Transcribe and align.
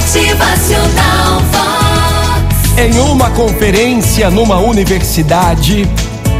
Motivacional 0.00 1.40
Vox. 1.52 2.78
Em 2.78 2.98
uma 3.00 3.28
conferência 3.30 4.30
numa 4.30 4.56
universidade, 4.58 5.86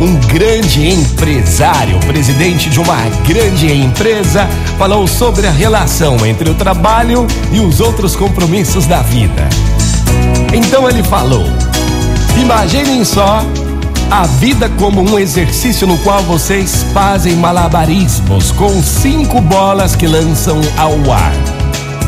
um 0.00 0.16
grande 0.26 0.88
empresário, 0.88 1.98
presidente 2.00 2.68
de 2.68 2.80
uma 2.80 2.96
grande 3.24 3.72
empresa, 3.72 4.48
falou 4.76 5.06
sobre 5.06 5.46
a 5.46 5.52
relação 5.52 6.26
entre 6.26 6.50
o 6.50 6.54
trabalho 6.54 7.28
e 7.52 7.60
os 7.60 7.80
outros 7.80 8.16
compromissos 8.16 8.86
da 8.86 9.02
vida. 9.02 9.48
Então 10.52 10.88
ele 10.90 11.04
falou: 11.04 11.46
Imaginem 12.36 13.04
só 13.04 13.40
a 14.10 14.26
vida 14.26 14.68
como 14.80 15.00
um 15.00 15.16
exercício 15.16 15.86
no 15.86 15.96
qual 15.98 16.22
vocês 16.24 16.84
fazem 16.92 17.36
malabarismos 17.36 18.50
com 18.50 18.82
cinco 18.82 19.40
bolas 19.40 19.94
que 19.94 20.08
lançam 20.08 20.60
ao 20.76 21.12
ar. 21.12 21.32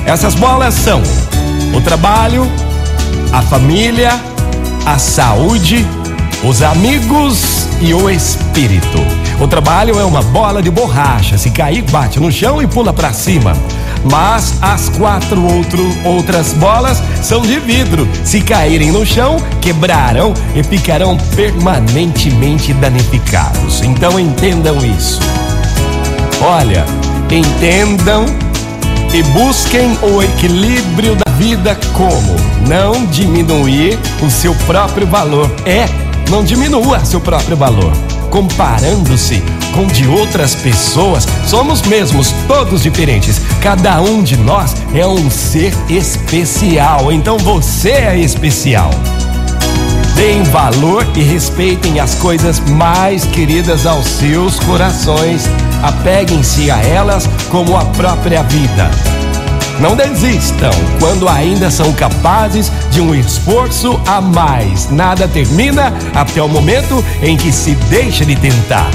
Essas 0.04 0.34
bolas 0.34 0.74
são 0.74 1.02
o 1.74 1.80
trabalho, 1.80 2.50
a 3.32 3.42
família, 3.42 4.10
a 4.84 4.98
saúde, 4.98 5.86
os 6.44 6.62
amigos 6.62 7.66
e 7.80 7.92
o 7.92 8.08
espírito. 8.08 8.98
O 9.40 9.46
trabalho 9.46 9.98
é 9.98 10.04
uma 10.04 10.22
bola 10.22 10.62
de 10.62 10.70
borracha, 10.70 11.36
se 11.36 11.50
cair, 11.50 11.82
bate 11.90 12.18
no 12.18 12.32
chão 12.32 12.62
e 12.62 12.66
pula 12.66 12.92
para 12.92 13.12
cima. 13.12 13.52
Mas 14.10 14.54
as 14.62 14.88
quatro 14.90 15.42
outro, 15.42 15.84
outras 16.04 16.52
bolas 16.54 17.02
são 17.22 17.42
de 17.42 17.58
vidro. 17.58 18.08
Se 18.24 18.40
caírem 18.40 18.92
no 18.92 19.04
chão, 19.04 19.36
quebrarão 19.60 20.32
e 20.54 20.62
ficarão 20.62 21.16
permanentemente 21.34 22.72
danificados. 22.74 23.82
Então 23.82 24.18
entendam 24.18 24.78
isso. 24.78 25.20
Olha, 26.40 26.84
entendam 27.30 28.24
e 29.12 29.22
busquem 29.22 29.98
o 30.02 30.22
equilíbrio 30.22 31.16
da 31.16 31.25
vida 31.36 31.78
como 31.92 32.36
não 32.66 33.04
diminuir 33.06 33.98
o 34.22 34.30
seu 34.30 34.54
próprio 34.66 35.06
valor. 35.06 35.50
É, 35.66 35.86
não 36.30 36.42
diminua 36.42 37.04
seu 37.04 37.20
próprio 37.20 37.56
valor. 37.56 37.92
Comparando-se 38.30 39.42
com 39.74 39.86
de 39.86 40.08
outras 40.08 40.54
pessoas, 40.54 41.26
somos 41.46 41.82
mesmos 41.82 42.32
todos 42.48 42.82
diferentes. 42.82 43.40
Cada 43.60 44.00
um 44.00 44.22
de 44.22 44.36
nós 44.36 44.74
é 44.94 45.06
um 45.06 45.30
ser 45.30 45.74
especial. 45.88 47.12
Então 47.12 47.36
você 47.38 47.90
é 47.90 48.18
especial. 48.18 48.90
Deem 50.14 50.42
valor 50.44 51.06
e 51.14 51.22
respeitem 51.22 52.00
as 52.00 52.14
coisas 52.14 52.58
mais 52.60 53.26
queridas 53.26 53.84
aos 53.84 54.06
seus 54.06 54.58
corações. 54.60 55.44
Apeguem-se 55.82 56.70
a 56.70 56.78
elas 56.78 57.28
como 57.50 57.76
a 57.76 57.84
própria 57.84 58.42
vida. 58.42 58.90
Não 59.80 59.94
desistam 59.94 60.70
quando 60.98 61.28
ainda 61.28 61.70
são 61.70 61.92
capazes 61.92 62.72
de 62.90 63.00
um 63.00 63.14
esforço 63.14 64.00
a 64.06 64.20
mais. 64.20 64.90
Nada 64.90 65.28
termina 65.28 65.92
até 66.14 66.42
o 66.42 66.48
momento 66.48 67.04
em 67.22 67.36
que 67.36 67.52
se 67.52 67.74
deixa 67.90 68.24
de 68.24 68.34
tentar. 68.36 68.90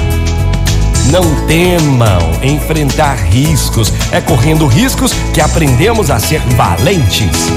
Não 1.10 1.22
temam 1.46 2.18
enfrentar 2.42 3.14
riscos. 3.14 3.92
É 4.10 4.20
correndo 4.20 4.66
riscos 4.66 5.12
que 5.32 5.40
aprendemos 5.40 6.10
a 6.10 6.18
ser 6.18 6.40
valentes. 6.56 7.48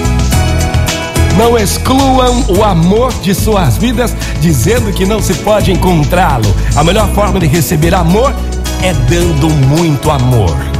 Não 1.36 1.58
excluam 1.58 2.46
o 2.48 2.64
amor 2.64 3.12
de 3.22 3.34
suas 3.34 3.76
vidas 3.78 4.16
dizendo 4.40 4.94
que 4.94 5.06
não 5.06 5.22
se 5.22 5.34
pode 5.34 5.72
encontrá-lo. 5.72 6.56
A 6.76 6.84
melhor 6.84 7.10
forma 7.14 7.40
de 7.40 7.48
receber 7.48 7.94
amor 7.94 8.34
é 8.84 8.94
dando 8.94 9.50
muito 9.50 10.12
amor. 10.12 10.75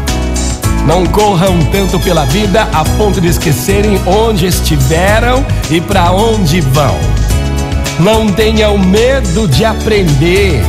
Não 0.86 1.04
corram 1.06 1.60
tanto 1.72 2.00
pela 2.00 2.26
vida 2.26 2.70
a 2.72 2.86
ponto 2.86 3.20
de 3.20 3.28
esquecerem 3.28 4.00
onde 4.06 4.46
estiveram 4.46 5.44
e 5.72 5.82
para 5.82 6.12
onde 6.12 6.62
vão. 6.62 6.96
Não 8.00 8.32
tenham 8.32 8.78
medo 8.78 9.48
de 9.48 9.66
aprender. 9.66 10.62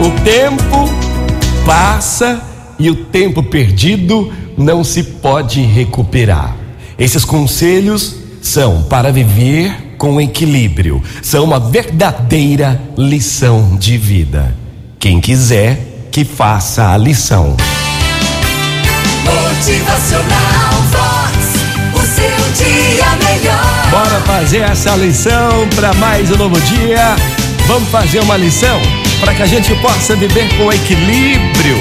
O 0.00 0.10
tempo 0.22 0.88
passa 1.64 2.40
e 2.78 2.88
o 2.88 2.94
tempo 3.06 3.42
perdido 3.42 4.32
não 4.56 4.84
se 4.84 5.02
pode 5.02 5.60
recuperar. 5.62 6.54
Esses 6.98 7.24
conselhos 7.24 8.16
são 8.40 8.84
para 8.84 9.10
viver 9.10 9.96
com 9.98 10.20
equilíbrio, 10.20 11.02
são 11.22 11.44
uma 11.44 11.58
verdadeira 11.58 12.80
lição 12.96 13.76
de 13.76 13.98
vida. 13.98 14.54
Quem 14.98 15.20
quiser, 15.20 16.08
que 16.12 16.24
faça 16.24 16.92
a 16.92 16.96
lição. 16.96 17.56
Motivacional 19.26 20.72
Vox. 20.92 21.36
O 21.94 22.00
seu 22.00 22.64
dia 22.64 23.06
melhor. 23.24 23.90
Bora 23.90 24.20
fazer 24.20 24.60
essa 24.60 24.90
lição 24.96 25.68
para 25.74 25.92
mais 25.94 26.30
um 26.30 26.36
novo 26.36 26.60
dia. 26.60 27.16
Vamos 27.66 27.88
fazer 27.90 28.20
uma 28.20 28.36
lição 28.36 28.80
para 29.20 29.34
que 29.34 29.42
a 29.42 29.46
gente 29.46 29.74
possa 29.76 30.14
viver 30.14 30.48
com 30.56 30.72
equilíbrio, 30.72 31.76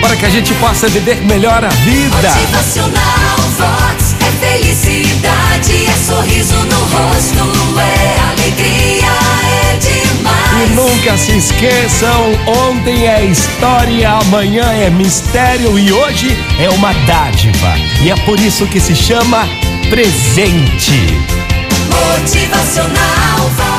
para 0.00 0.16
que 0.16 0.26
a 0.26 0.30
gente 0.30 0.52
possa 0.54 0.88
viver 0.88 1.22
melhor 1.22 1.64
a 1.64 1.68
vida. 1.68 2.28
Motivacional 2.28 3.38
Vox. 3.56 4.14
É 4.20 4.58
felicidade, 4.58 5.86
é 5.86 5.96
sorriso 6.04 6.56
no 6.56 6.78
rosto, 6.78 7.21
nunca 11.12 11.16
se 11.16 11.36
esqueçam, 11.36 12.32
ontem 12.46 13.06
é 13.06 13.24
história, 13.24 14.10
amanhã 14.10 14.64
é 14.72 14.88
mistério 14.88 15.78
e 15.78 15.92
hoje 15.92 16.36
é 16.58 16.70
uma 16.70 16.92
dádiva. 17.06 17.74
E 18.02 18.10
é 18.10 18.16
por 18.24 18.38
isso 18.40 18.66
que 18.66 18.80
se 18.80 18.94
chama 18.94 19.46
presente. 19.90 20.92
Motivacional 21.90 23.71